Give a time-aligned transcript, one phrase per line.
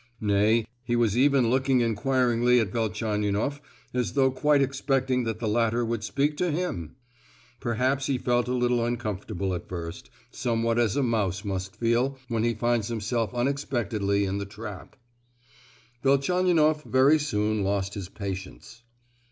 [0.19, 3.61] Nay, he was even looking enquiringly at Velchaninoff
[3.93, 6.95] as though quite expecting that the latter would speak to him!
[7.59, 12.43] Perhaps he felt a little uncomfortable at first, somewhat as a mouse must feel when
[12.43, 14.95] he finds himself unexpectedly in the trap.
[16.01, 18.81] Velchaninoff very soon lost his patience.